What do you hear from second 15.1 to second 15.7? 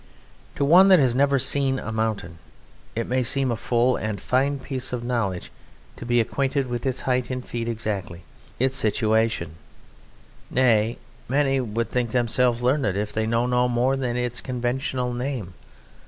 name.